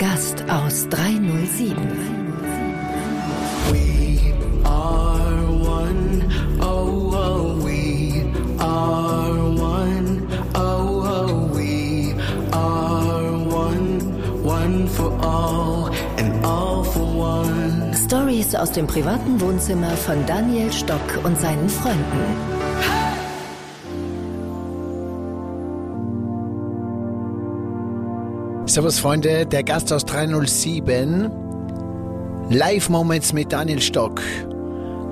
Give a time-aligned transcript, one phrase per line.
[0.00, 1.76] Gast aus 307.
[3.70, 4.32] We
[4.64, 6.24] are one,
[6.58, 8.24] oh, oh, we
[8.58, 12.14] are one, oh, oh, we
[12.50, 17.92] are one, one for all and all for one.
[17.94, 22.59] Stories aus dem privaten Wohnzimmer von Daniel Stock und seinen Freunden.
[28.70, 31.28] Servus Freunde, der Gast aus 307.
[32.50, 34.22] Live Moments mit Daniel Stock.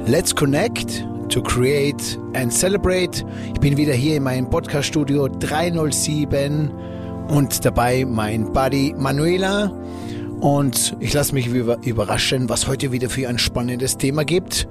[0.07, 3.25] Let's connect to create and celebrate.
[3.53, 6.71] Ich bin wieder hier in meinem Podcast Studio 307
[7.27, 9.73] und dabei mein Buddy Manuela.
[10.39, 14.69] Und ich lasse mich überraschen, was heute wieder für ein spannendes Thema gibt.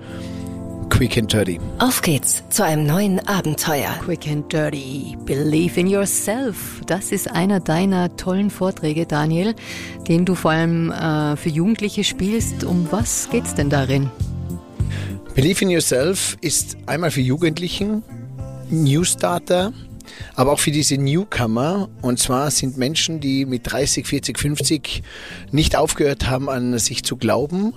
[0.97, 1.59] Quick and Dirty.
[1.77, 3.91] Auf geht's zu einem neuen Abenteuer.
[4.03, 5.15] Quick and Dirty.
[5.25, 6.81] Believe in yourself.
[6.87, 9.53] Das ist einer deiner tollen Vorträge, Daniel,
[10.07, 12.63] den du vor allem äh, für Jugendliche spielst.
[12.63, 14.09] Um was geht's denn darin?
[15.35, 18.01] Believe in yourself ist einmal für Jugendlichen,
[18.71, 19.73] New Starter,
[20.33, 21.89] aber auch für diese Newcomer.
[22.01, 25.03] Und zwar sind Menschen, die mit 30, 40, 50
[25.51, 27.75] nicht aufgehört haben, an sich zu glauben,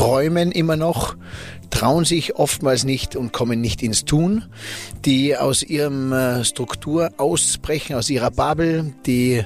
[0.00, 1.14] träumen immer noch,
[1.68, 4.46] trauen sich oftmals nicht und kommen nicht ins Tun,
[5.04, 9.44] die aus ihrem äh, Struktur ausbrechen, aus ihrer Babel, die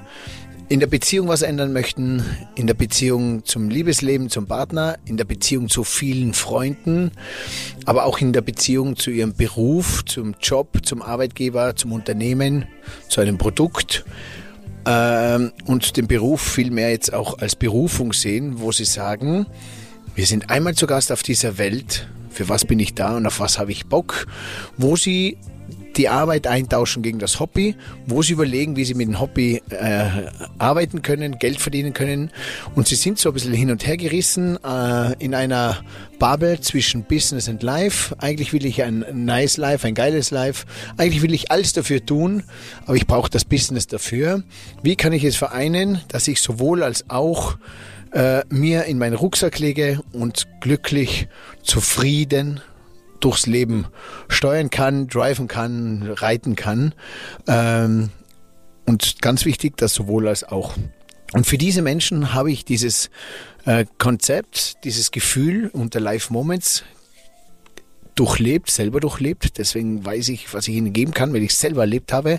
[0.69, 2.23] in der Beziehung was ändern möchten,
[2.55, 7.11] in der Beziehung zum Liebesleben, zum Partner, in der Beziehung zu vielen Freunden,
[7.85, 12.67] aber auch in der Beziehung zu ihrem Beruf, zum Job, zum Arbeitgeber, zum Unternehmen,
[13.09, 14.05] zu einem Produkt
[14.87, 19.47] ähm, und den Beruf vielmehr jetzt auch als Berufung sehen, wo sie sagen,
[20.15, 22.07] wir sind einmal zu Gast auf dieser Welt.
[22.31, 24.27] Für was bin ich da und auf was habe ich Bock?
[24.77, 25.39] Wo sie
[25.97, 30.07] die Arbeit eintauschen gegen das Hobby, wo sie überlegen, wie sie mit dem Hobby äh,
[30.59, 32.31] arbeiten können, Geld verdienen können.
[32.75, 35.79] Und sie sind so ein bisschen hin und her gerissen äh, in einer
[36.19, 38.17] Bubble zwischen Business und Life.
[38.19, 40.67] Eigentlich will ich ein nice Life, ein geiles Life.
[40.97, 42.43] Eigentlich will ich alles dafür tun,
[42.87, 44.43] aber ich brauche das Business dafür.
[44.83, 47.57] Wie kann ich es vereinen, dass ich sowohl als auch
[48.15, 51.29] äh, mir in meinen Rucksack lege und glücklich,
[51.63, 52.61] zufrieden
[53.21, 53.87] durchs Leben
[54.29, 56.95] steuern kann, driven kann, reiten kann.
[57.47, 58.11] Ähm,
[58.87, 60.75] und ganz wichtig, das sowohl als auch.
[61.33, 63.11] Und für diese Menschen habe ich dieses
[63.65, 66.85] äh, Konzept, dieses Gefühl unter Life Moments
[68.15, 69.59] durchlebt, selber durchlebt.
[69.59, 72.39] Deswegen weiß ich, was ich ihnen geben kann, weil ich es selber erlebt habe.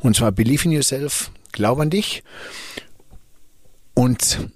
[0.00, 2.24] Und zwar Believe in Yourself, glaub an dich.
[3.94, 4.48] Und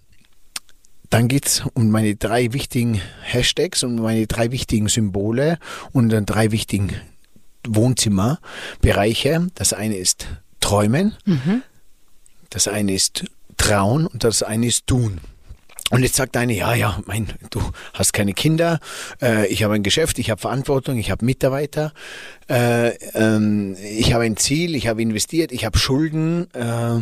[1.17, 5.59] dann geht's um meine drei wichtigen Hashtags und meine drei wichtigen Symbole
[5.93, 6.93] und dann drei wichtigen
[7.67, 9.47] Wohnzimmerbereiche.
[9.55, 10.27] Das eine ist
[10.61, 11.63] Träumen, mhm.
[12.51, 13.25] das eine ist
[13.57, 15.23] Trauen und das eine ist Tun.
[15.91, 17.63] Und jetzt sagt eine, ja, ja, mein, du
[17.95, 18.79] hast keine Kinder,
[19.23, 21.95] äh, ich habe ein Geschäft, ich habe Verantwortung, ich habe Mitarbeiter,
[22.51, 26.53] äh, ähm, ich habe ein Ziel, ich habe investiert, ich habe Schulden.
[26.53, 27.01] Äh,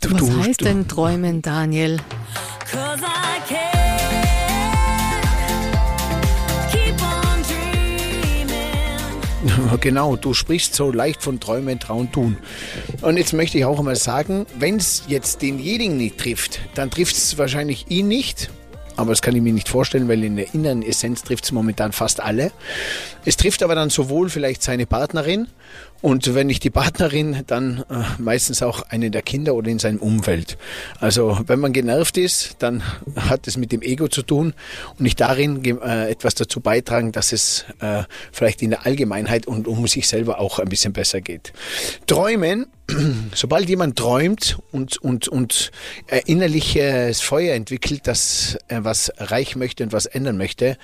[0.00, 1.98] du, Was du, heißt du, denn träumen, Daniel?
[9.80, 12.36] Genau, du sprichst so leicht von Träumen, Trauen, Tun.
[13.02, 17.16] Und jetzt möchte ich auch einmal sagen, wenn es jetzt denjenigen nicht trifft, dann trifft
[17.16, 18.50] es wahrscheinlich ihn nicht.
[18.96, 21.92] Aber das kann ich mir nicht vorstellen, weil in der inneren Essenz trifft es momentan
[21.92, 22.50] fast alle.
[23.26, 25.48] Es trifft aber dann sowohl vielleicht seine Partnerin
[26.00, 29.98] und wenn nicht die Partnerin, dann äh, meistens auch eine der Kinder oder in seinem
[29.98, 30.56] Umfeld.
[31.00, 32.84] Also wenn man genervt ist, dann
[33.16, 34.54] hat es mit dem Ego zu tun
[34.90, 39.66] und nicht darin äh, etwas dazu beitragen, dass es äh, vielleicht in der Allgemeinheit und
[39.66, 41.52] um sich selber auch ein bisschen besser geht.
[42.06, 42.66] Träumen,
[43.34, 45.72] sobald jemand träumt und, und, und
[46.06, 50.78] äh, innerliches Feuer entwickelt, dass er was erreichen möchte und was ändern möchte,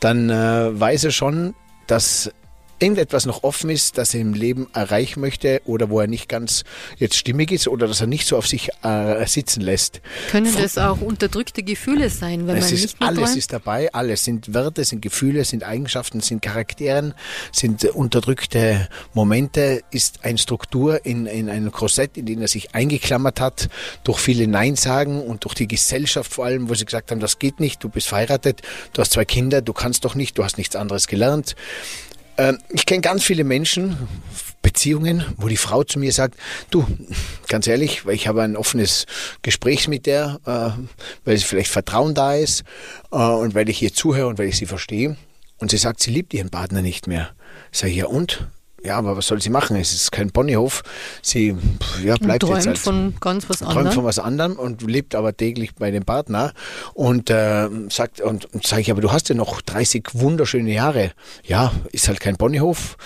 [0.00, 1.54] dann äh, weiß er schon,
[1.86, 2.30] dass
[2.78, 6.64] irgendetwas noch offen ist, das er im Leben erreichen möchte oder wo er nicht ganz
[6.98, 10.00] jetzt stimmig ist oder dass er nicht so auf sich äh, sitzen lässt.
[10.30, 13.36] Können das auch unterdrückte Gefühle sein, wenn es man ist, nicht mehr Alles träumt?
[13.36, 17.14] ist dabei, alles sind Werte, sind Gefühle, sind Eigenschaften, sind Charakteren,
[17.52, 23.40] sind unterdrückte Momente, ist eine Struktur in, in einem Korsett, in dem er sich eingeklammert
[23.40, 23.68] hat,
[24.04, 27.60] durch viele Nein-Sagen und durch die Gesellschaft vor allem, wo sie gesagt haben, das geht
[27.60, 28.62] nicht, du bist verheiratet,
[28.92, 31.56] du hast zwei Kinder, du kannst doch nicht, du hast nichts anderes gelernt.
[32.38, 33.96] Ähm, ich kenne ganz viele Menschen,
[34.62, 36.36] Beziehungen, wo die Frau zu mir sagt,
[36.70, 36.84] du,
[37.46, 39.06] ganz ehrlich, weil ich habe ein offenes
[39.42, 40.82] Gespräch mit der, äh,
[41.24, 42.64] weil vielleicht Vertrauen da ist
[43.12, 45.16] äh, und weil ich ihr zuhöre und weil ich sie verstehe.
[45.58, 47.30] Und sie sagt, sie liebt ihren Partner nicht mehr.
[47.70, 48.48] Sag ich, ja und?
[48.82, 49.76] Ja, aber was soll sie machen?
[49.76, 50.82] Es ist kein Ponyhof.
[51.22, 51.56] Sie
[52.04, 53.92] ja, bleibt träumt jetzt als, von ganz was träumt anderem.
[53.92, 56.52] von was anderem und lebt aber täglich bei dem Partner
[56.94, 61.12] und äh, sagt und, und sage ich, aber du hast ja noch 30 wunderschöne Jahre.
[61.44, 62.96] Ja, ist halt kein Ponyhof.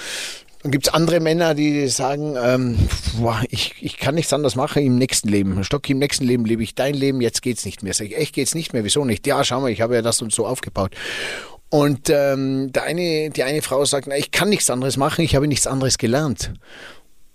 [0.63, 2.77] Dann gibt es andere Männer, die sagen, ähm,
[3.19, 5.65] boah, ich, ich kann nichts anderes machen im nächsten Leben.
[5.65, 7.95] Stock, im nächsten Leben lebe ich dein Leben, jetzt geht's nicht mehr.
[7.95, 9.27] Sag ich, echt geht's nicht mehr, wieso nicht?
[9.27, 10.95] Ja, schau mal, ich habe ja das und so aufgebaut.
[11.71, 15.37] Und ähm, der eine, die eine Frau sagt, na, ich kann nichts anderes machen, ich
[15.37, 16.53] habe nichts anderes gelernt.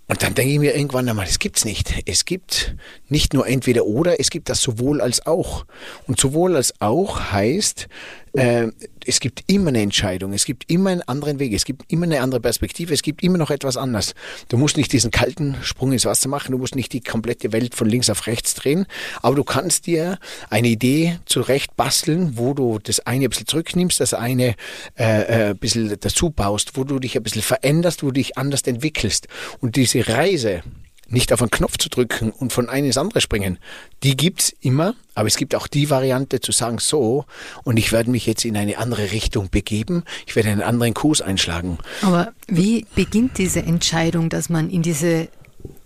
[0.08, 2.02] Und dann denke ich mir irgendwann einmal, das gibt's nicht.
[2.06, 2.76] Es gibt
[3.08, 5.64] nicht nur entweder oder, es gibt das sowohl als auch.
[6.06, 7.88] Und sowohl als auch heißt,
[8.36, 8.68] äh,
[9.06, 12.20] es gibt immer eine Entscheidung, es gibt immer einen anderen Weg, es gibt immer eine
[12.20, 14.14] andere Perspektive, es gibt immer noch etwas anderes.
[14.48, 17.74] Du musst nicht diesen kalten Sprung ins Wasser machen, du musst nicht die komplette Welt
[17.74, 18.86] von links auf rechts drehen,
[19.22, 20.18] aber du kannst dir
[20.50, 24.54] eine Idee zurecht basteln, wo du das eine ein bisschen zurücknimmst, das eine
[24.96, 28.36] äh, äh, ein bisschen dazu baust, wo du dich ein bisschen veränderst, wo du dich
[28.36, 29.28] anders entwickelst.
[29.60, 30.62] Und diese Reise,
[31.08, 33.58] nicht auf einen Knopf zu drücken und von einem ins andere springen,
[34.02, 37.24] die gibt's immer, aber es gibt auch die Variante zu sagen, so,
[37.64, 41.20] und ich werde mich jetzt in eine andere Richtung begeben, ich werde einen anderen Kurs
[41.20, 41.78] einschlagen.
[42.02, 45.28] Aber wie beginnt diese Entscheidung, dass man in diese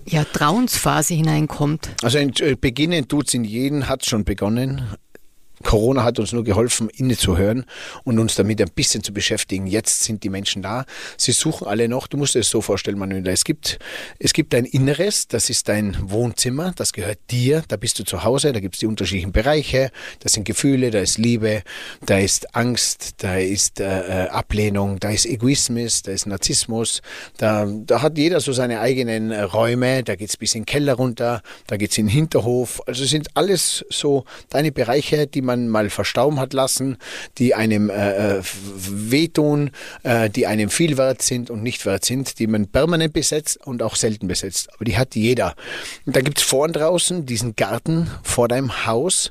[0.06, 1.90] ja, Trauensphase hineinkommt?
[2.02, 4.82] Also äh, beginnen tut's in jedem, hat's schon begonnen.
[5.62, 7.66] Corona hat uns nur geholfen, innezuhören
[8.04, 9.66] und uns damit ein bisschen zu beschäftigen.
[9.66, 10.86] Jetzt sind die Menschen da.
[11.18, 12.06] Sie suchen alle noch.
[12.06, 13.30] Du musst dir das so vorstellen, Manuela.
[13.30, 13.78] Es gibt,
[14.18, 17.62] es gibt dein Inneres, das ist dein Wohnzimmer, das gehört dir.
[17.68, 18.52] Da bist du zu Hause.
[18.52, 19.90] Da gibt es die unterschiedlichen Bereiche.
[20.20, 21.62] Das sind Gefühle, da ist Liebe,
[22.06, 27.02] da ist Angst, da ist äh, Ablehnung, da ist Egoismus, da ist Narzissmus.
[27.36, 30.02] Da, da hat jeder so seine eigenen äh, Räume.
[30.04, 32.80] Da geht's bis in den Keller runter, da geht's in den Hinterhof.
[32.86, 36.96] Also sind alles so deine Bereiche, die man mal verstauben hat lassen,
[37.38, 39.70] die einem äh, äh, wehtun,
[40.02, 43.82] äh, die einem viel wert sind und nicht wert sind, die man permanent besetzt und
[43.82, 44.72] auch selten besetzt.
[44.74, 45.54] Aber die hat jeder.
[46.06, 49.30] Und da gibt's vorn draußen diesen Garten vor deinem Haus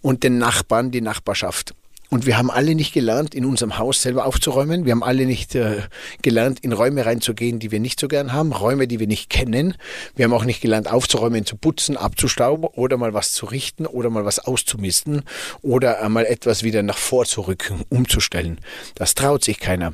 [0.00, 1.74] und den Nachbarn, die Nachbarschaft.
[2.10, 4.84] Und wir haben alle nicht gelernt, in unserem Haus selber aufzuräumen.
[4.84, 5.82] Wir haben alle nicht äh,
[6.22, 9.76] gelernt, in Räume reinzugehen, die wir nicht so gern haben, Räume, die wir nicht kennen.
[10.16, 14.10] Wir haben auch nicht gelernt, aufzuräumen, zu putzen, abzustauben oder mal was zu richten oder
[14.10, 15.22] mal was auszumisten
[15.62, 18.58] oder einmal etwas wieder nach vorzurücken, umzustellen.
[18.96, 19.92] Das traut sich keiner.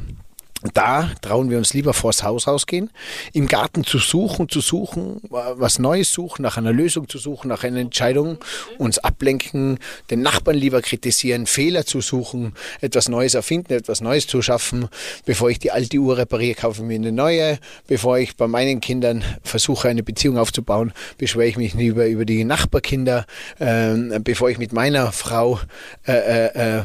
[0.62, 2.91] Da trauen wir uns lieber vors Haus rausgehen,
[3.35, 7.62] im Garten zu suchen, zu suchen, was Neues suchen, nach einer Lösung zu suchen, nach
[7.62, 8.38] einer Entscheidung,
[8.79, 9.79] uns ablenken,
[10.11, 14.88] den Nachbarn lieber kritisieren, Fehler zu suchen, etwas Neues erfinden, etwas Neues zu schaffen.
[15.26, 17.58] Bevor ich die alte Uhr repariere, kaufe ich mir eine neue.
[17.87, 22.44] Bevor ich bei meinen Kindern versuche, eine Beziehung aufzubauen, beschwere ich mich lieber über die
[22.44, 23.26] Nachbarkinder.
[23.61, 25.61] Ähm, bevor ich mit meiner Frau
[26.06, 26.82] äh, äh, äh,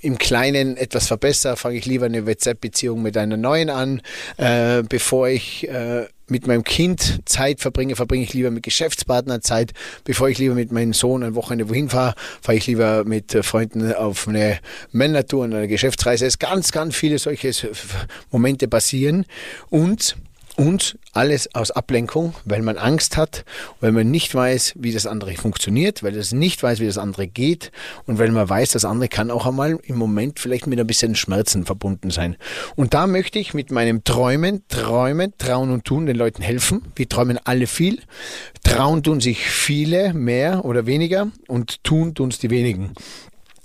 [0.00, 4.02] im Kleinen etwas verbessere, fange ich lieber eine WhatsApp-Beziehung mit einer neuen an.
[4.36, 9.72] Äh, bevor ich äh, mit meinem Kind Zeit verbringe, verbringe ich lieber mit Geschäftspartnern Zeit.
[10.04, 13.42] Bevor ich lieber mit meinem Sohn ein Wochenende wohin fahre, fahre ich lieber mit äh,
[13.42, 14.58] Freunden auf eine
[14.90, 16.26] Männertour, eine Geschäftsreise.
[16.26, 17.52] Es ganz, ganz viele solche
[18.30, 19.26] Momente passieren.
[19.70, 20.16] Und
[20.56, 23.44] und alles aus Ablenkung, weil man Angst hat,
[23.80, 27.26] weil man nicht weiß, wie das andere funktioniert, weil es nicht weiß, wie das andere
[27.26, 27.72] geht
[28.06, 31.14] und weil man weiß, das andere kann auch einmal im Moment vielleicht mit ein bisschen
[31.14, 32.36] Schmerzen verbunden sein.
[32.76, 36.82] Und da möchte ich mit meinem Träumen, Träumen, Trauen und Tun den Leuten helfen.
[36.96, 38.00] Wir träumen alle viel.
[38.62, 42.92] Trauen tun sich viele mehr oder weniger und tun tun es die wenigen.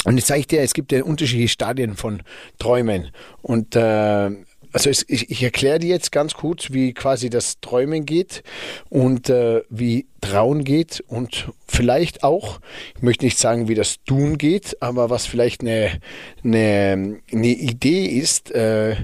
[0.06, 2.24] Und jetzt zeige ich dir, es gibt ja unterschiedliche Stadien von
[2.60, 3.12] Träumen.
[3.42, 4.32] Und äh,
[4.78, 8.44] also es, ich, ich erkläre dir jetzt ganz kurz, wie quasi das Träumen geht
[8.90, 12.60] und äh, wie Trauen geht und vielleicht auch,
[12.96, 16.00] ich möchte nicht sagen, wie das Tun geht, aber was vielleicht eine,
[16.44, 18.98] eine, eine Idee ist, äh, äh,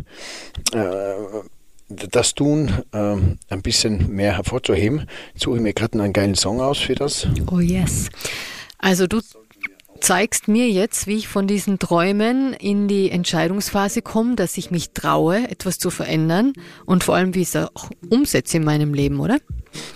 [1.90, 3.16] das Tun äh,
[3.50, 5.08] ein bisschen mehr hervorzuheben.
[5.34, 7.28] Jetzt suche ich mir gerade einen geilen Song aus für das.
[7.52, 8.10] Oh yes.
[8.78, 9.22] Also du
[10.04, 14.92] zeigst mir jetzt, wie ich von diesen Träumen in die Entscheidungsphase komme, dass ich mich
[14.92, 16.54] traue, etwas zu verändern
[16.86, 19.38] und vor allem, wie ich es auch umsetze in meinem Leben, oder?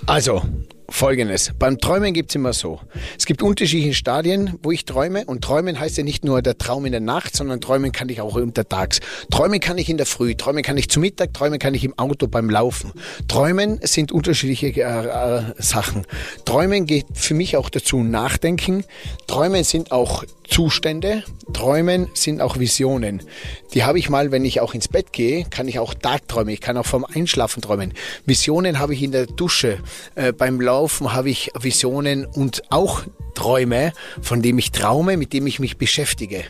[0.06, 0.42] Also,
[0.90, 1.52] Folgendes.
[1.60, 2.80] Beim Träumen gibt's immer so.
[3.18, 5.26] Es gibt unterschiedliche Stadien, wo ich träume.
[5.26, 8.22] Und träumen heißt ja nicht nur der Traum in der Nacht, sondern träumen kann ich
[8.22, 9.00] auch untertags.
[9.30, 11.98] Träumen kann ich in der Früh, träumen kann ich zu Mittag, träumen kann ich im
[12.00, 12.94] Auto beim Laufen.
[13.28, 16.06] Träumen sind unterschiedliche äh, äh, Sachen.
[16.46, 18.86] Träumen geht für mich auch dazu nachdenken.
[19.28, 21.24] Träumen sind auch Zustände.
[21.54, 23.22] Träumen sind auch Visionen.
[23.74, 26.52] Die habe ich mal, wenn ich auch ins Bett gehe, kann ich auch Tagträume.
[26.52, 27.94] Ich kann auch vom Einschlafen träumen.
[28.26, 29.80] Visionen habe ich in der Dusche.
[30.16, 33.04] Äh, beim Laufen habe ich Visionen und auch
[33.38, 36.44] Träume, von dem ich traume, mit dem ich mich beschäftige.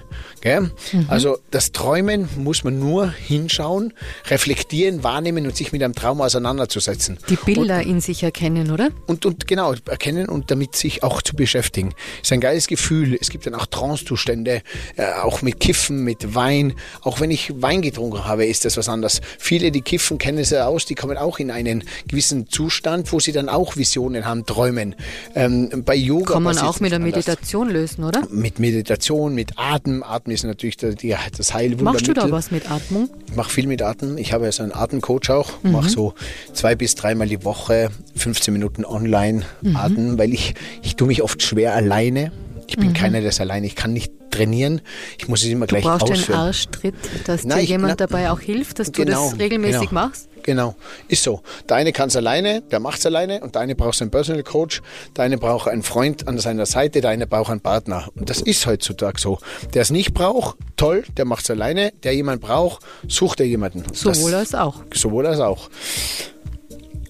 [0.45, 0.71] Mhm.
[1.09, 3.93] Also das Träumen muss man nur hinschauen,
[4.29, 7.17] reflektieren, wahrnehmen und sich mit einem Traum auseinanderzusetzen.
[7.27, 8.89] Die Bilder und, in sich erkennen, oder?
[9.05, 11.93] Und, und genau, erkennen und damit sich auch zu beschäftigen.
[12.21, 13.17] Ist ein geiles Gefühl.
[13.19, 14.61] Es gibt dann auch Trance-Zustände,
[14.95, 16.73] äh, auch mit Kiffen, mit Wein.
[17.01, 19.19] Auch wenn ich Wein getrunken habe, ist das was anderes.
[19.39, 23.19] Viele, die kiffen, kennen es ja aus, die kommen auch in einen gewissen Zustand, wo
[23.19, 24.95] sie dann auch Visionen haben, träumen.
[25.35, 28.23] Ähm, bei Yoga kann man auch mit der Meditation lösen, oder?
[28.29, 30.03] Mit Meditation, mit Atem.
[30.03, 31.83] Atem ist natürlich der, die, das Heilwundermittel.
[31.83, 33.09] Machst du da was mit Atmung?
[33.27, 34.17] Ich mache viel mit Atem.
[34.17, 35.63] Ich habe ja so einen Atemcoach auch.
[35.63, 35.71] Mhm.
[35.71, 36.13] Mache so
[36.53, 39.75] zwei bis dreimal die Woche 15 Minuten online mhm.
[39.75, 42.31] Atem, weil ich, ich tue mich oft schwer alleine.
[42.67, 42.93] Ich bin mhm.
[42.93, 44.81] keiner, der es alleine, ich kann nicht trainieren.
[45.17, 45.99] Ich muss es immer gleich ausführen.
[45.99, 49.31] Du brauchst einen Arschtritt, dass Nein, dir jemand na, dabei auch hilft, dass genau, du
[49.31, 50.01] das regelmäßig genau.
[50.01, 50.29] machst?
[50.43, 50.75] Genau,
[51.09, 51.41] ist so.
[51.67, 54.43] Der eine kann es alleine, der macht es alleine und der eine braucht einen Personal
[54.43, 54.81] Coach,
[55.17, 58.07] der eine braucht einen Freund an seiner Seite, der eine braucht einen Partner.
[58.15, 59.39] Und das ist heutzutage so.
[59.73, 61.91] Der es nicht braucht, toll, der macht es alleine.
[62.03, 63.83] Der jemand braucht, sucht er jemanden.
[63.93, 64.83] Sowohl das, als auch.
[64.93, 65.69] Sowohl als auch.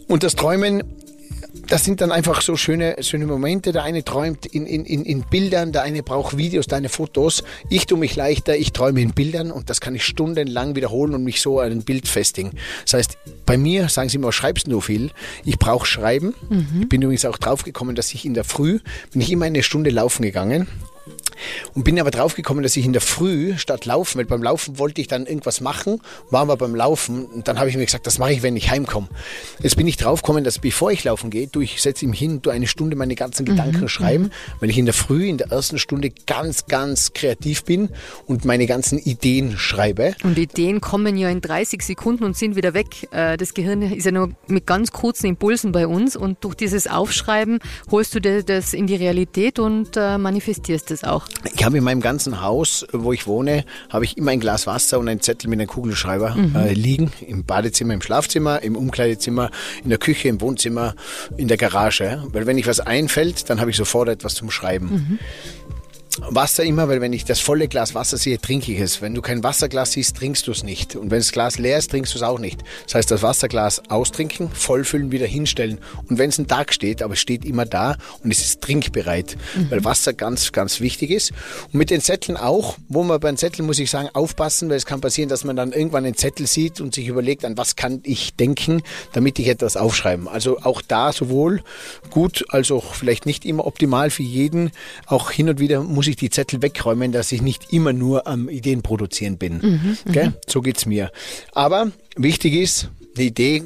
[0.07, 0.83] Und das Träumen
[1.67, 3.71] das sind dann einfach so schöne, schöne Momente.
[3.71, 7.43] Der eine träumt in, in, in Bildern, der eine braucht Videos, der eine Fotos.
[7.69, 11.23] Ich tue mich leichter, ich träume in Bildern und das kann ich stundenlang wiederholen und
[11.23, 12.51] mich so an ein Bild festigen.
[12.83, 15.11] Das heißt, bei mir, sagen Sie immer, schreibst du viel.
[15.43, 16.33] Ich brauche Schreiben.
[16.49, 16.81] Mhm.
[16.81, 18.79] Ich bin übrigens auch draufgekommen, dass ich in der Früh,
[19.11, 20.67] bin ich immer eine Stunde laufen gegangen
[21.73, 25.01] und bin aber draufgekommen, dass ich in der Früh statt laufen, weil beim Laufen wollte
[25.01, 28.17] ich dann irgendwas machen, war aber beim Laufen und dann habe ich mir gesagt, das
[28.17, 29.07] mache ich, wenn ich heimkomme.
[29.61, 32.49] Jetzt bin ich draufgekommen, dass bevor ich laufen gehe, du, ich setze mich hin, du
[32.49, 33.87] eine Stunde meine ganzen mhm, Gedanken mhm.
[33.87, 37.89] schreiben, weil ich in der Früh, in der ersten Stunde ganz, ganz kreativ bin
[38.25, 40.15] und meine ganzen Ideen schreibe.
[40.23, 43.07] Und Ideen kommen ja in 30 Sekunden und sind wieder weg.
[43.11, 46.87] Äh, das Gehirn ist ja nur mit ganz kurzen Impulsen bei uns und durch dieses
[46.87, 47.59] Aufschreiben
[47.91, 51.26] holst du das in die Realität und äh, manifestierst es auch.
[51.53, 54.99] Ich habe in meinem ganzen Haus, wo ich wohne, habe ich immer ein Glas Wasser
[54.99, 56.55] und einen Zettel mit einem Kugelschreiber mhm.
[56.55, 57.11] äh, liegen.
[57.25, 59.51] Im Badezimmer, im Schlafzimmer, im Umkleidezimmer,
[59.83, 60.95] in der Küche, im Wohnzimmer,
[61.37, 62.23] in der Garage.
[62.31, 64.89] Weil wenn ich was einfällt, dann habe ich sofort etwas zum Schreiben.
[64.89, 65.19] Mhm.
[66.29, 69.01] Wasser immer, weil wenn ich das volle Glas Wasser sehe, trinke ich es.
[69.01, 70.95] Wenn du kein Wasserglas siehst, trinkst du es nicht.
[70.95, 72.63] Und wenn das Glas leer ist, trinkst du es auch nicht.
[72.85, 75.79] Das heißt, das Wasserglas austrinken, vollfüllen, wieder hinstellen.
[76.09, 79.37] Und wenn es ein Tag steht, aber es steht immer da und es ist trinkbereit,
[79.55, 79.71] mhm.
[79.71, 81.31] weil Wasser ganz, ganz wichtig ist.
[81.71, 84.85] Und mit den Zetteln auch, wo man beim Zettel, muss ich sagen, aufpassen, weil es
[84.85, 88.01] kann passieren, dass man dann irgendwann einen Zettel sieht und sich überlegt, an was kann
[88.03, 88.81] ich denken,
[89.13, 90.27] damit ich etwas aufschreiben.
[90.27, 91.61] Also auch da sowohl
[92.09, 94.71] gut als auch vielleicht nicht immer optimal für jeden.
[95.05, 98.27] Auch hin und wieder muss muss ich die Zettel wegräumen, dass ich nicht immer nur
[98.27, 99.57] am Ideen produzieren bin.
[99.57, 100.33] Mhm, mhm.
[100.47, 101.11] so geht's mir.
[101.51, 103.63] Aber wichtig ist, eine Idee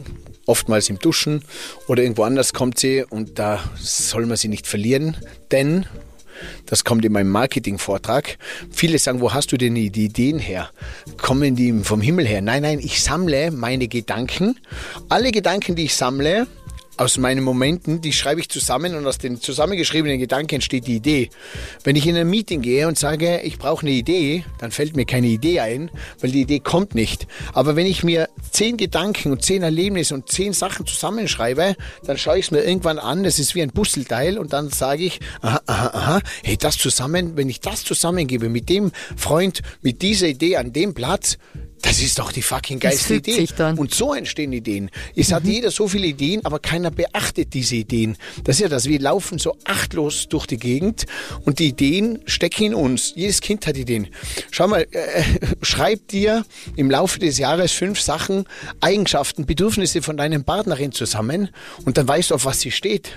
[0.47, 1.43] oftmals im Duschen
[1.87, 5.17] oder irgendwo anders kommt sie und da soll man sie nicht verlieren,
[5.51, 5.85] denn
[6.65, 8.39] das kommt in meinem Marketing-Vortrag.
[8.71, 10.71] Viele sagen, wo hast du denn die Ideen her?
[11.17, 12.41] Kommen die vom Himmel her?
[12.41, 14.57] Nein, nein, ich sammle meine Gedanken.
[15.09, 16.47] Alle Gedanken, die ich sammle,
[16.97, 21.29] aus meinen Momenten, die schreibe ich zusammen und aus den zusammengeschriebenen Gedanken entsteht die Idee.
[21.83, 25.05] Wenn ich in ein Meeting gehe und sage, ich brauche eine Idee, dann fällt mir
[25.05, 27.27] keine Idee ein, weil die Idee kommt nicht.
[27.53, 32.37] Aber wenn ich mir zehn Gedanken und zehn Erlebnisse und zehn Sachen zusammenschreibe, dann schaue
[32.37, 35.61] ich es mir irgendwann an, das ist wie ein Puzzleteil und dann sage ich, aha,
[35.65, 40.57] aha, aha, hey, das zusammen, wenn ich das zusammengebe mit dem Freund, mit dieser Idee
[40.57, 41.37] an dem Platz,
[41.81, 43.47] das ist doch die fucking geilste Idee.
[43.77, 44.89] Und so entstehen Ideen.
[45.15, 45.35] Es mhm.
[45.35, 48.17] hat jeder so viele Ideen, aber keiner beachtet diese Ideen.
[48.43, 48.85] Das ist ja das.
[48.85, 51.05] Wir laufen so achtlos durch die Gegend
[51.45, 53.13] und die Ideen stecken in uns.
[53.15, 54.07] Jedes Kind hat Ideen.
[54.51, 55.23] Schau mal, äh,
[55.61, 56.45] schreib dir
[56.75, 58.45] im Laufe des Jahres fünf Sachen,
[58.79, 61.49] Eigenschaften, Bedürfnisse von deinem Partnerin zusammen
[61.85, 63.11] und dann weißt du, auf was sie steht.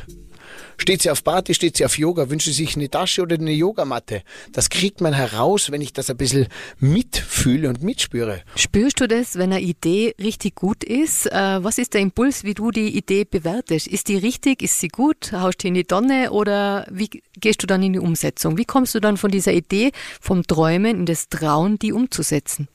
[0.76, 3.52] Steht sie auf Party, steht sie auf Yoga, wünscht sie sich eine Tasche oder eine
[3.52, 4.22] Yogamatte?
[4.52, 8.42] Das kriegt man heraus, wenn ich das ein bisschen mitfühle und mitspüre.
[8.56, 11.26] Spürst du das, wenn eine Idee richtig gut ist?
[11.26, 13.86] Äh, was ist der Impuls, wie du die Idee bewertest?
[13.86, 14.62] Ist die richtig?
[14.62, 15.32] Ist sie gut?
[15.32, 18.58] Haust du in die Donne oder wie gehst du dann in die Umsetzung?
[18.58, 22.68] Wie kommst du dann von dieser Idee, vom Träumen in das Trauen, die umzusetzen?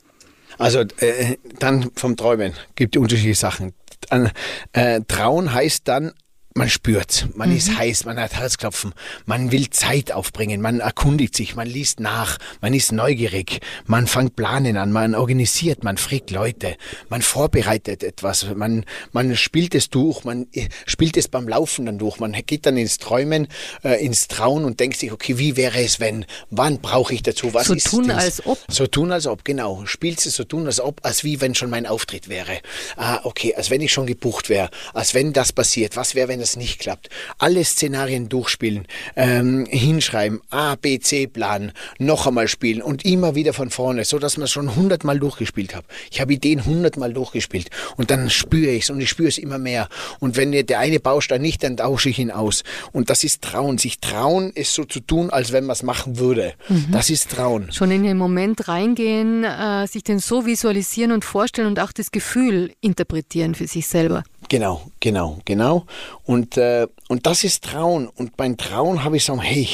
[0.58, 3.72] Also äh, dann vom Träumen gibt es unterschiedliche Sachen.
[4.08, 4.30] An,
[4.72, 6.12] äh, Trauen heißt dann
[6.54, 7.56] man spürt, man mhm.
[7.56, 8.92] ist heiß, man hat Herzklopfen,
[9.24, 14.34] man will Zeit aufbringen, man erkundigt sich, man liest nach, man ist neugierig, man fängt
[14.34, 16.76] Planen an, man organisiert, man fragt Leute,
[17.08, 21.98] man vorbereitet etwas, man, man spielt es durch, man äh, spielt es beim Laufen dann
[21.98, 23.46] durch, man geht dann ins Träumen,
[23.84, 27.54] äh, ins Trauen und denkt sich, okay, wie wäre es, wenn, wann brauche ich dazu,
[27.54, 28.24] was so ist tun das?
[28.24, 28.58] als ob.
[28.68, 29.86] So tun als ob, genau.
[29.86, 32.58] Spielt es so tun als ob, als wie wenn schon mein Auftritt wäre.
[32.96, 36.39] Ah, okay, als wenn ich schon gebucht wäre, als wenn das passiert, was wäre, wenn
[36.40, 37.08] es nicht klappt.
[37.38, 43.52] Alle Szenarien durchspielen, ähm, hinschreiben, A, B, C Plan, noch einmal spielen und immer wieder
[43.52, 45.84] von vorne, so dass man es schon hundertmal durchgespielt hat.
[46.10, 49.58] Ich habe Ideen hundertmal durchgespielt und dann spüre ich es und ich spüre es immer
[49.58, 49.88] mehr.
[50.18, 52.62] Und wenn der eine Baustein nicht, dann tausche ich ihn aus.
[52.92, 53.78] Und das ist Trauen.
[53.78, 56.54] Sich trauen, ist so zu tun, als wenn man es machen würde.
[56.68, 56.86] Mhm.
[56.92, 57.72] Das ist Trauen.
[57.72, 62.10] Schon in den Moment reingehen, äh, sich den so visualisieren und vorstellen und auch das
[62.10, 64.24] Gefühl interpretieren für sich selber.
[64.50, 65.86] Genau, genau, genau.
[66.24, 68.06] Und, äh, und das ist Trauen.
[68.06, 69.66] Und beim Trauen habe ich so, hey,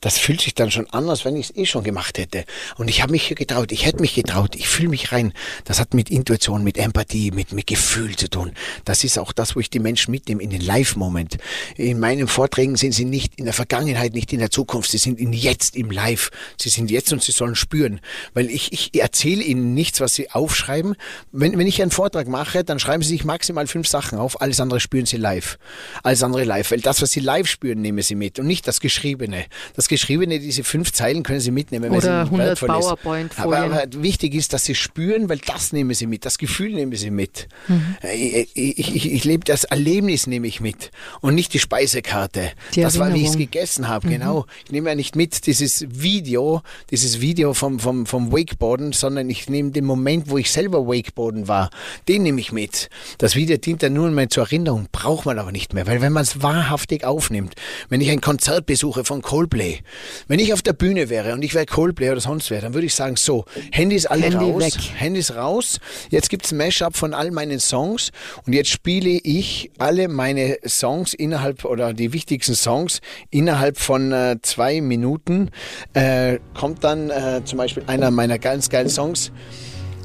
[0.00, 2.46] das fühlt sich dann schon an, als wenn ich es eh schon gemacht hätte.
[2.78, 5.34] Und ich habe mich getraut, ich hätte mich getraut, ich fühle mich rein.
[5.66, 8.52] Das hat mit Intuition, mit Empathie, mit, mit Gefühl zu tun.
[8.86, 11.36] Das ist auch das, wo ich die Menschen mitnehme in den Live-Moment.
[11.76, 15.20] In meinen Vorträgen sind sie nicht in der Vergangenheit, nicht in der Zukunft, sie sind
[15.20, 16.30] in jetzt im Live.
[16.56, 18.00] Sie sind jetzt und sie sollen spüren.
[18.32, 20.96] Weil ich, ich erzähle ihnen nichts, was sie aufschreiben.
[21.32, 24.58] Wenn, wenn ich einen Vortrag mache, dann schreiben sie sich maximal fünf Sachen auf, alles
[24.58, 25.58] andere spüren sie live.
[26.02, 26.77] Alles andere live.
[26.78, 29.46] Weil das, was sie live spüren, nehmen sie mit und nicht das Geschriebene.
[29.74, 34.36] Das Geschriebene, diese fünf Zeilen können sie mitnehmen, weil Oder 100 PowerPoint aber, aber, wichtig
[34.36, 36.24] ist, dass sie spüren, weil das nehmen sie mit.
[36.24, 37.48] Das Gefühl nehmen sie mit.
[37.66, 37.96] Mhm.
[38.14, 42.52] Ich, ich, ich, ich, lebe das Erlebnis nehme ich mit und nicht die Speisekarte.
[42.76, 44.06] Die das war, wie ich es gegessen habe.
[44.06, 44.12] Mhm.
[44.12, 44.46] Genau.
[44.64, 49.50] Ich nehme ja nicht mit dieses Video, dieses Video vom, vom, vom Wakeboarden, sondern ich
[49.50, 51.70] nehme den Moment, wo ich selber Wakeboarden war.
[52.06, 52.88] Den nehme ich mit.
[53.18, 56.12] Das Video dient ja nur mehr zur Erinnerung, braucht man aber nicht mehr, weil wenn
[56.12, 57.54] man es wahrhaftig aufnimmt,
[57.88, 59.80] wenn ich ein Konzert besuche von Coldplay,
[60.26, 62.86] wenn ich auf der Bühne wäre und ich wäre Coldplay oder sonst wer, dann würde
[62.86, 64.74] ich sagen, so, Handys alle Handy raus, weg.
[64.96, 68.10] Handys raus, jetzt gibt es ein Mashup von all meinen Songs
[68.46, 74.36] und jetzt spiele ich alle meine Songs innerhalb oder die wichtigsten Songs innerhalb von äh,
[74.42, 75.50] zwei Minuten,
[75.94, 79.32] äh, kommt dann äh, zum Beispiel einer meiner ganz geilen Songs,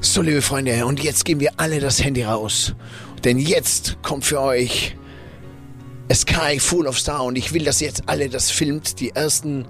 [0.02, 2.76] so, liebe Freunde, und jetzt geben wir alle das Handy raus.
[3.24, 4.98] Denn jetzt kommt für euch
[6.10, 9.00] A Sky Full of Star und ich will, dass jetzt alle das filmt.
[9.00, 9.66] Die ersten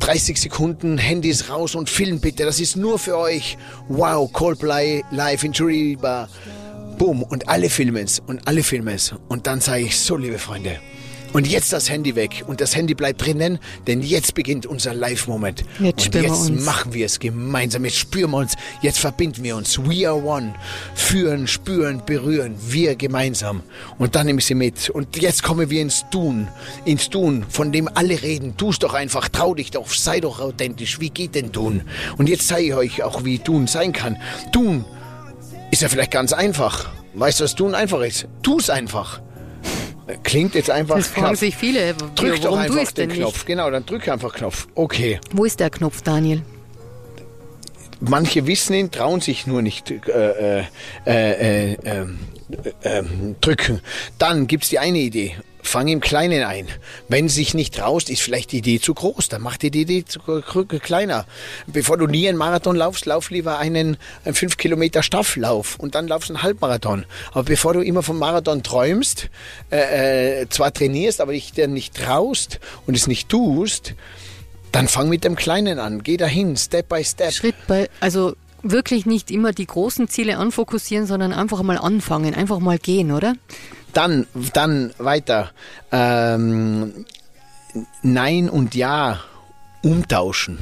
[0.00, 2.44] 30 Sekunden, Handys raus und filmt bitte.
[2.44, 3.56] Das ist nur für euch.
[3.88, 6.28] Wow, Coldplay live in Churiba.
[6.98, 7.22] Boom.
[7.22, 9.14] Und alle filmen es und alle filmen es.
[9.28, 10.78] Und dann sage ich so, liebe Freunde,
[11.32, 15.64] und jetzt das Handy weg und das Handy bleibt drinnen, denn jetzt beginnt unser Live-Moment.
[15.78, 17.84] Jetzt und jetzt machen wir es gemeinsam.
[17.84, 19.78] Jetzt spüren wir uns, jetzt verbinden wir uns.
[19.78, 20.54] We are one.
[20.94, 22.56] Führen, spüren, berühren.
[22.68, 23.62] Wir gemeinsam.
[23.98, 24.90] Und dann nehme ich sie mit.
[24.90, 26.48] Und jetzt kommen wir ins Tun.
[26.84, 28.56] Ins Tun, von dem alle reden.
[28.56, 31.00] Tu es doch einfach, trau dich doch, sei doch authentisch.
[31.00, 31.82] Wie geht denn Tun?
[32.18, 34.16] Und jetzt zeige ich euch auch, wie Tun sein kann.
[34.52, 34.84] Tun
[35.70, 36.90] ist ja vielleicht ganz einfach.
[37.14, 38.26] Weißt du, was Tun einfach ist?
[38.42, 39.20] Tu es einfach.
[40.22, 40.96] Klingt jetzt einfach.
[40.96, 41.94] Das fragen sich viele.
[42.14, 43.34] Drück doch einfach den Knopf.
[43.34, 43.46] Nicht?
[43.46, 44.68] Genau, dann drück einfach Knopf.
[44.74, 45.20] Okay.
[45.32, 46.42] Wo ist der Knopf, Daniel?
[48.00, 50.64] Manche wissen ihn, trauen sich nur nicht äh, äh,
[51.04, 52.18] äh, ähm,
[52.82, 53.80] ähm, drücken.
[54.18, 56.68] Dann gibt es die eine Idee fang im Kleinen ein.
[57.08, 60.20] Wenn sich nicht traust, ist vielleicht die Idee zu groß, dann mach die Idee zu,
[60.20, 61.26] kleiner.
[61.66, 66.08] Bevor du nie einen Marathon laufst, lauf lieber einen, einen 5 Kilometer Staffellauf und dann
[66.08, 67.04] laufst du einen Halbmarathon.
[67.32, 69.28] Aber bevor du immer vom Marathon träumst,
[69.70, 73.94] äh, äh, zwar trainierst, aber dich dann nicht traust und es nicht tust,
[74.72, 76.02] dann fang mit dem Kleinen an.
[76.02, 77.32] Geh dahin, Step by Step.
[77.32, 82.58] Schritt bei, also wirklich nicht immer die großen Ziele anfokussieren, sondern einfach mal anfangen, einfach
[82.58, 83.34] mal gehen, oder?
[83.92, 85.50] Dann, dann weiter.
[85.90, 87.04] Ähm,
[88.02, 89.20] Nein und Ja
[89.82, 90.58] umtauschen.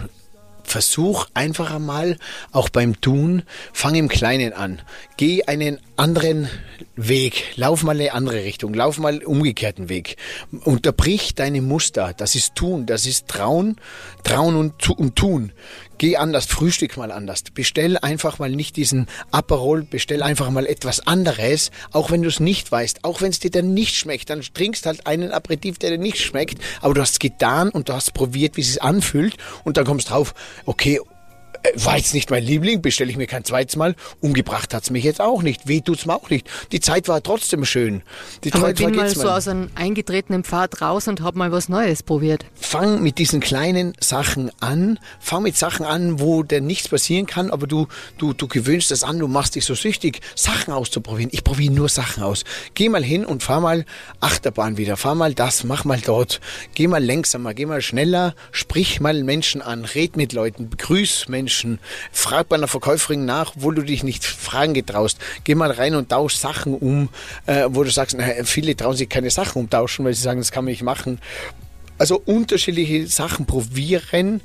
[0.64, 2.18] Versuch einfach einmal,
[2.52, 4.82] auch beim Tun, fang im Kleinen an.
[5.16, 6.46] Geh einen anderen
[6.94, 10.16] Weg, lauf mal eine andere Richtung, lauf mal umgekehrten Weg.
[10.64, 12.12] Unterbrich deine Muster.
[12.14, 13.76] Das ist Tun, das ist Trauen,
[14.24, 15.52] Trauen und, und Tun.
[15.98, 17.42] Geh anders, frühstück mal anders.
[17.52, 22.38] Bestell einfach mal nicht diesen Aperol, bestell einfach mal etwas anderes, auch wenn du es
[22.38, 24.30] nicht weißt, auch wenn es dir dann nicht schmeckt.
[24.30, 27.88] Dann trinkst halt einen Aperitif, der dir nicht schmeckt, aber du hast es getan und
[27.88, 30.34] du hast probiert, wie es sich anfühlt und dann kommst drauf,
[30.66, 31.00] okay,
[31.74, 33.94] war jetzt nicht mein Liebling, bestelle ich mir kein zweites Mal.
[34.20, 35.68] Umgebracht hat's mich jetzt auch nicht.
[35.68, 36.48] Weh tut's mir auch nicht.
[36.72, 38.02] Die Zeit war trotzdem schön.
[38.44, 41.52] Die Aber Zeit ich bin mal so aus einem eingetretenen Pfad raus und habe mal
[41.52, 42.44] was Neues probiert.
[42.54, 44.98] Fang mit diesen kleinen Sachen an.
[45.20, 49.02] Fang mit Sachen an, wo dir nichts passieren kann, aber du, du, du gewöhnst das
[49.02, 51.30] an, du machst dich so süchtig, Sachen auszuprobieren.
[51.32, 52.44] Ich probiere nur Sachen aus.
[52.74, 53.84] Geh mal hin und fahr mal
[54.20, 54.96] Achterbahn wieder.
[54.96, 56.40] Fahr mal das, mach mal dort.
[56.74, 61.47] Geh mal langsamer, geh mal schneller, sprich mal Menschen an, red mit Leuten, begrüß Menschen,
[62.12, 65.18] frag bei einer Verkäuferin nach, wo du dich nicht fragen getraust.
[65.44, 67.08] Geh mal rein und tausch Sachen um,
[67.46, 70.52] äh, wo du sagst, naja, viele trauen sich keine Sachen umtauschen, weil sie sagen, das
[70.52, 71.20] kann man nicht machen.
[71.98, 74.40] Also unterschiedliche Sachen probieren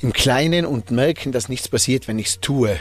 [0.00, 2.80] im Kleinen und merken, dass nichts passiert, wenn ich es tue.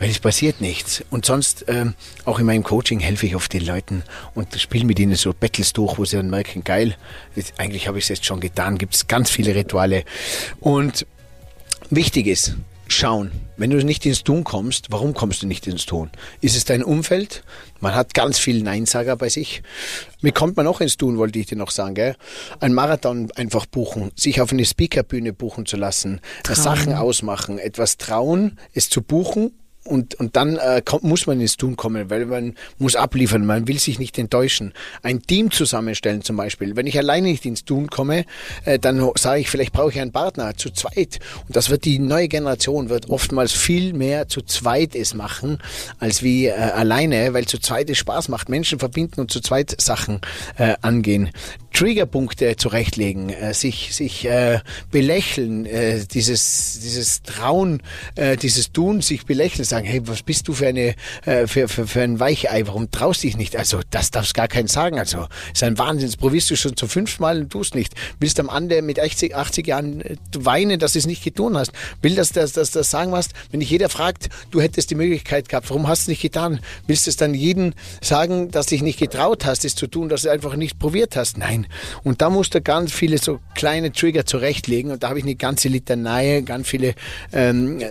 [0.00, 1.04] Weil es passiert nichts.
[1.10, 4.02] Und sonst, ähm, auch in meinem Coaching helfe ich oft den Leuten
[4.34, 6.96] und spiele mit ihnen so Battles durch, wo sie dann merken, geil,
[7.36, 10.04] jetzt, eigentlich habe ich es jetzt schon getan, gibt es ganz viele Rituale.
[10.58, 11.06] Und
[11.90, 12.56] wichtig ist,
[12.88, 16.10] schauen, wenn du nicht ins Tun kommst, warum kommst du nicht ins Tun?
[16.40, 17.42] Ist es dein Umfeld?
[17.80, 19.62] Man hat ganz viel Neinsager bei sich.
[20.20, 22.16] Wie kommt man auch ins Tun, wollte ich dir noch sagen, gell?
[22.60, 28.58] Ein Marathon einfach buchen, sich auf eine Speakerbühne buchen zu lassen, Sachen ausmachen, etwas trauen,
[28.72, 29.52] es zu buchen
[29.84, 33.68] und, und dann äh, kommt, muss man ins Tun kommen, weil man muss abliefern, man
[33.68, 34.72] will sich nicht enttäuschen.
[35.02, 36.74] Ein Team zusammenstellen zum Beispiel.
[36.74, 38.24] Wenn ich alleine nicht ins Tun komme,
[38.64, 41.20] äh, dann sage ich, vielleicht brauche ich einen Partner zu zweit.
[41.46, 45.58] Und das wird die neue Generation, wird oftmals viel mehr zu zweit es machen,
[45.98, 49.80] als wie äh, alleine, weil zu zweit es Spaß macht, Menschen verbinden und zu zweit
[49.80, 50.20] Sachen
[50.56, 51.30] äh, angehen.
[51.74, 54.60] Triggerpunkte zurechtlegen, äh, sich, sich äh,
[54.92, 57.82] belächeln, äh, dieses, dieses Trauen,
[58.14, 60.94] äh, dieses Tun, sich belächeln, sagen, hey, was bist du für eine,
[61.26, 63.56] äh, für, für, für ein Weichei, warum traust dich nicht?
[63.56, 65.00] Also, das darfst gar keinen sagen.
[65.00, 67.92] Also, ist ein Wahnsinn, das probierst du schon zum fünften Mal und tust nicht.
[68.20, 71.72] Willst am Ende mit 80, 80 Jahren äh, weinen, dass du es nicht getan hast.
[72.02, 73.30] Will das, das, das, das sagen was?
[73.50, 76.60] Wenn dich jeder fragt, du hättest die Möglichkeit gehabt, warum hast du es nicht getan?
[76.86, 80.08] Willst du es dann jeden sagen, dass du dich nicht getraut hast, es zu tun,
[80.08, 81.36] dass du einfach nicht probiert hast?
[81.36, 81.63] Nein.
[82.02, 84.90] Und da musst du ganz viele so kleine Trigger zurechtlegen.
[84.90, 86.94] Und da habe ich eine ganze Litanei, ganz viele
[87.32, 87.82] ähm,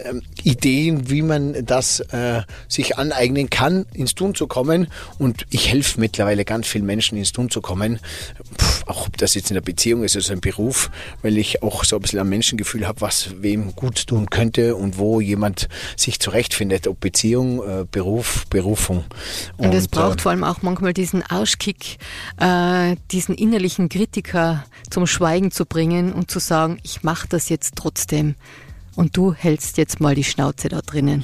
[0.43, 4.87] Ideen, wie man das äh, sich aneignen kann, ins Tun zu kommen.
[5.17, 7.99] Und ich helfe mittlerweile ganz vielen Menschen, ins Tun zu kommen.
[8.57, 11.83] Puh, auch ob das jetzt in der Beziehung ist, ist ein Beruf, weil ich auch
[11.83, 16.19] so ein bisschen ein Menschengefühl habe, was wem gut tun könnte und wo jemand sich
[16.19, 19.05] zurechtfindet, ob Beziehung, äh, Beruf, Berufung.
[19.57, 21.97] Und, es braucht äh, vor allem auch manchmal diesen Auskick,
[22.39, 27.75] äh, diesen innerlichen Kritiker zum Schweigen zu bringen und zu sagen, ich mache das jetzt
[27.75, 28.35] trotzdem.
[28.95, 31.23] Und du hältst jetzt mal die Schnauze da drinnen.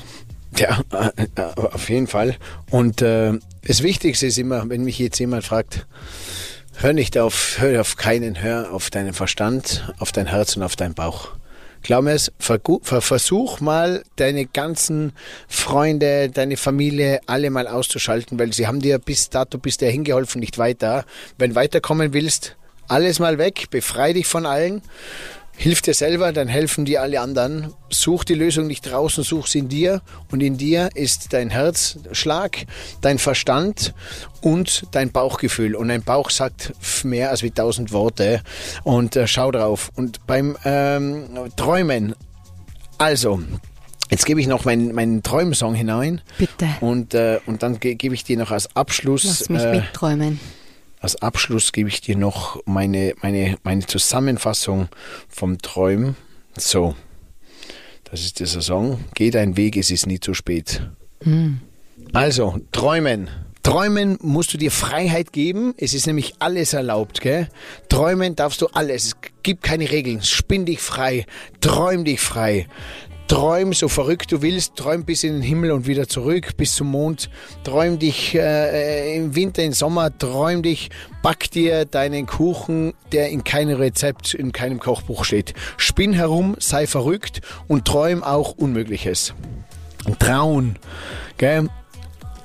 [0.57, 2.35] Ja, äh, äh, auf jeden Fall.
[2.71, 3.33] Und äh,
[3.65, 5.85] das Wichtigste ist immer, wenn mich jetzt jemand fragt,
[6.75, 10.75] hör nicht auf, hör auf keinen, hör auf deinen Verstand, auf dein Herz und auf
[10.75, 11.29] deinen Bauch.
[11.81, 15.13] Glaub mir es, versuch mal deine ganzen
[15.47, 20.41] Freunde, deine Familie alle mal auszuschalten, weil sie haben dir bis dato bis dahin geholfen,
[20.41, 21.05] nicht weiter.
[21.37, 22.57] Wenn weiterkommen willst,
[22.89, 24.81] alles mal weg, befrei dich von allen.
[25.61, 27.73] Hilf dir selber, dann helfen dir alle anderen.
[27.89, 30.01] Such die Lösung nicht draußen, such sie in dir.
[30.31, 32.65] Und in dir ist dein Herzschlag,
[33.01, 33.93] dein Verstand
[34.39, 35.75] und dein Bauchgefühl.
[35.75, 36.71] Und ein Bauch sagt
[37.03, 38.41] mehr als wie tausend Worte.
[38.85, 39.91] Und äh, schau drauf.
[39.97, 41.25] Und beim ähm,
[41.57, 42.15] Träumen,
[42.97, 43.41] also,
[44.09, 46.21] jetzt gebe ich noch meinen, meinen Träumsong hinein.
[46.37, 46.69] Bitte.
[46.79, 49.25] Und, äh, und dann ge gebe ich dir noch als Abschluss.
[49.25, 50.39] Lass mich äh, mitträumen.
[50.99, 54.89] Als Abschluss gebe ich dir noch meine, meine, meine Zusammenfassung
[55.29, 56.15] vom Träumen.
[56.57, 56.95] So,
[58.11, 59.03] das ist dieser Song.
[59.15, 60.81] Geh dein Weg, es ist nie zu spät.
[62.13, 63.29] Also, träumen.
[63.61, 65.73] Träumen musst du dir Freiheit geben.
[65.77, 67.49] Es ist nämlich alles erlaubt, gell?
[67.87, 69.05] Träumen darfst du alles.
[69.05, 70.23] Es gibt keine Regeln.
[70.23, 71.25] Spinn dich frei.
[71.61, 72.67] Träum dich frei.
[73.29, 76.87] Träum so verrückt du willst, träum bis in den Himmel und wieder zurück, bis zum
[76.87, 77.29] Mond.
[77.63, 80.89] Träum dich äh, im Winter, im Sommer, träum dich,
[81.21, 85.53] back dir deinen Kuchen, der in keinem Rezept, in keinem Kochbuch steht.
[85.77, 89.35] Spinn herum, sei verrückt und träum auch Unmögliches.
[90.17, 90.79] Trauen,
[91.37, 91.69] gell?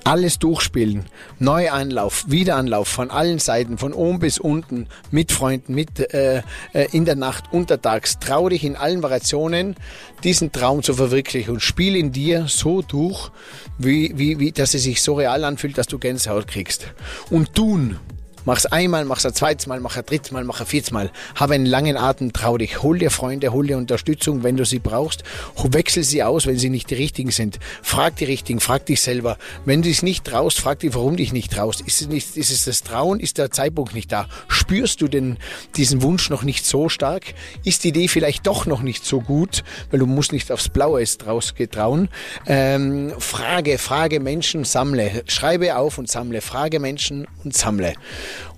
[0.05, 1.07] Alles durchspielen,
[1.39, 7.05] Neuanlauf, Wiederanlauf von allen Seiten, von oben bis unten, mit Freunden, mit äh, äh, in
[7.05, 8.19] der Nacht, untertags.
[8.19, 9.77] Trau dich in allen Variationen,
[10.23, 13.31] diesen Traum zu verwirklichen und spiel in dir so durch,
[13.79, 16.87] wie, wie, wie, dass es sich so real anfühlt, dass du Gänsehaut kriegst.
[17.31, 17.99] Und tun,
[18.47, 21.11] Mach's einmal, mach's ein zweites Mal, mach ein drittes Mal, mach ein viertes Mal.
[21.35, 22.83] Hab einen langen Atem, trau dich.
[22.83, 25.25] Hol dir Freunde, hol dir Unterstützung, wenn du sie brauchst.
[25.57, 27.59] Wechsel sie aus, wenn sie nicht die richtigen sind.
[27.83, 29.39] Frag die richtigen, frag dich selber.
[29.65, 31.81] Wenn du dich nicht traust, frag dich, warum dich nicht traust.
[31.81, 33.19] Ist es, nicht, ist es das Trauen?
[33.19, 34.29] Ist der Zeitpunkt nicht da?
[34.49, 35.39] Spürst du denn
[35.77, 37.35] diesen Wunsch noch nicht so stark?
[37.65, 41.03] Ist die Idee vielleicht doch noch nicht so gut, weil du musst nicht aufs Blaue
[41.05, 42.09] draus getrauen.
[42.47, 45.23] Ähm, frage, frage Menschen, sammle.
[45.27, 46.41] Schreibe auf und sammle.
[46.41, 47.95] Frage Menschen und sammle.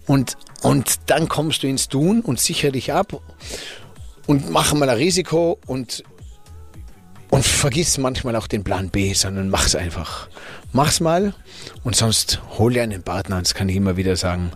[0.07, 3.21] Und, und dann kommst du ins Tun und sicher dich ab
[4.27, 6.05] und mach mal ein Risiko und,
[7.31, 10.29] und vergiss manchmal auch den Plan B, sondern mach's einfach.
[10.73, 11.35] Mach's mal
[11.85, 14.53] und sonst hol dir einen Partner, das kann ich immer wieder sagen.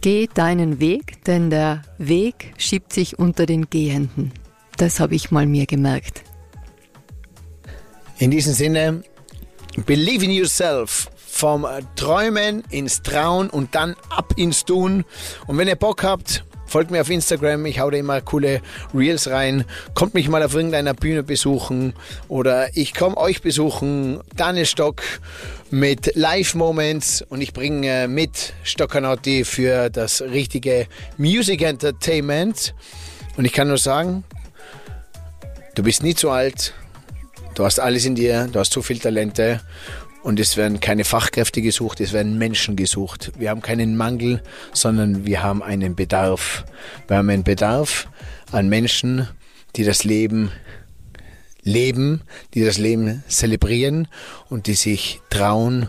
[0.00, 4.32] Geh deinen Weg, denn der Weg schiebt sich unter den Gehenden.
[4.76, 6.22] Das habe ich mal mir gemerkt.
[8.18, 9.02] In diesem Sinne,
[9.86, 11.08] believe in yourself.
[11.42, 15.04] Vom Träumen ins Trauen und dann ab ins Tun.
[15.48, 17.66] Und wenn ihr Bock habt, folgt mir auf Instagram.
[17.66, 18.60] Ich hau da immer coole
[18.94, 19.64] Reels rein.
[19.94, 21.94] Kommt mich mal auf irgendeiner Bühne besuchen
[22.28, 24.20] oder ich komme euch besuchen.
[24.36, 25.02] Daniel Stock
[25.72, 32.72] mit Live Moments und ich bringe mit Stoccanotti für das richtige Music Entertainment.
[33.36, 34.22] Und ich kann nur sagen,
[35.74, 36.72] du bist nie zu alt.
[37.54, 39.60] Du hast alles in dir, du hast so viel Talente
[40.22, 43.32] und es werden keine Fachkräfte gesucht, es werden Menschen gesucht.
[43.38, 46.64] Wir haben keinen Mangel, sondern wir haben einen Bedarf.
[47.08, 48.08] Wir haben einen Bedarf
[48.52, 49.28] an Menschen,
[49.76, 50.50] die das Leben
[51.62, 52.22] leben,
[52.54, 54.08] die das Leben zelebrieren
[54.48, 55.88] und die sich trauen,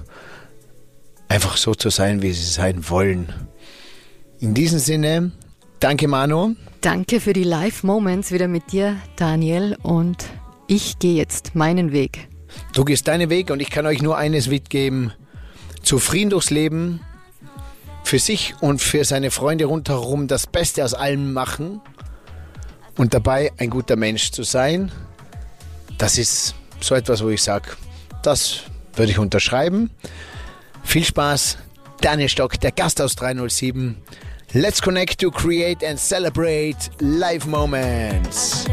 [1.27, 3.33] einfach so zu sein, wie sie sein wollen.
[4.39, 5.31] In diesem Sinne,
[5.79, 6.55] danke Manu.
[6.81, 9.77] Danke für die Live-Moments wieder mit dir, Daniel.
[9.81, 10.25] Und
[10.67, 12.32] ich gehe jetzt meinen Weg.
[12.73, 15.13] Du gehst deinen Weg und ich kann euch nur eines mitgeben.
[15.83, 17.01] Zufrieden durchs Leben,
[18.03, 21.81] für sich und für seine Freunde rundherum das Beste aus allem machen
[22.97, 24.91] und dabei ein guter Mensch zu sein.
[25.97, 27.71] Das ist so etwas, wo ich sage,
[28.21, 28.59] das
[28.95, 29.89] würde ich unterschreiben.
[30.83, 31.57] Viel Spaß,
[32.01, 33.97] Daniel Stock, der Gast aus 307.
[34.51, 38.65] Let's connect to create and celebrate live moments.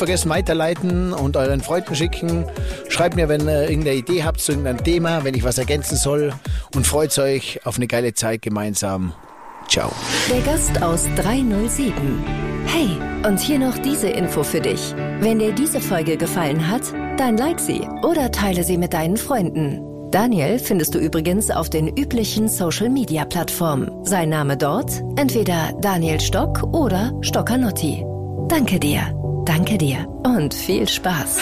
[0.00, 2.46] Vergessen weiterleiten und euren Freunden schicken.
[2.88, 6.32] Schreibt mir, wenn ihr irgendeine Idee habt zu irgendeinem Thema, wenn ich was ergänzen soll.
[6.74, 9.12] Und freut euch auf eine geile Zeit gemeinsam.
[9.68, 9.92] Ciao.
[10.28, 11.92] Der Gast aus 307.
[12.66, 12.88] Hey,
[13.28, 14.94] und hier noch diese Info für dich.
[15.20, 16.82] Wenn dir diese Folge gefallen hat,
[17.18, 19.80] dann like sie oder teile sie mit deinen Freunden.
[20.10, 24.04] Daniel findest du übrigens auf den üblichen Social-Media-Plattformen.
[24.04, 28.04] Sein Name dort entweder Daniel Stock oder Stockanotti.
[28.48, 29.02] Danke dir,
[29.50, 31.38] danke dir und viel Spaß.